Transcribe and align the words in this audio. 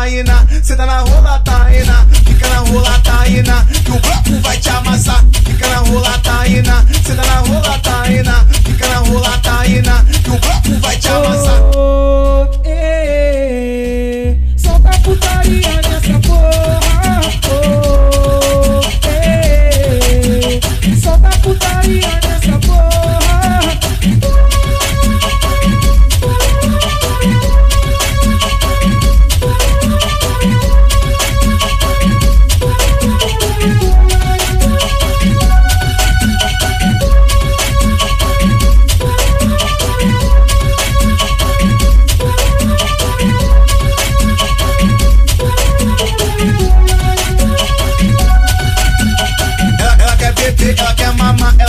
taína, 0.00 0.46
senta 0.62 0.76
tá 0.76 0.86
na 0.86 1.00
rola 1.00 1.38
taína, 1.40 2.06
fica 2.24 2.48
na 2.48 2.60
rola 2.60 2.98
taína. 3.00 3.79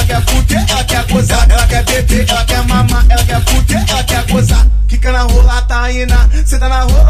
ela 0.01 0.05
quer 0.05 0.21
fuder, 0.31 0.65
ela 0.69 0.83
quer 0.83 1.05
gozar, 1.07 1.49
ela 1.49 1.67
quer 1.67 1.83
beber, 1.83 2.29
ela 2.29 2.45
quer 2.45 2.67
mamar, 2.67 3.05
ela 3.09 3.23
quer 3.23 3.41
fuder, 3.45 3.85
ela 3.87 4.03
quer 4.03 4.25
gozar. 4.31 4.67
Fica 4.87 5.11
na 5.11 5.21
rola, 5.21 5.61
tá 5.61 5.83
aí 5.83 6.05
na, 6.05 6.27
cê 6.45 6.57
tá 6.57 6.67
na 6.67 6.81
rola. 6.81 7.00